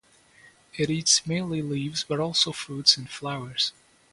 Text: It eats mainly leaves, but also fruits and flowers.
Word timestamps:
It 0.75 0.89
eats 0.89 1.27
mainly 1.27 1.61
leaves, 1.61 2.03
but 2.03 2.19
also 2.19 2.51
fruits 2.51 2.97
and 2.97 3.07
flowers. 3.07 3.71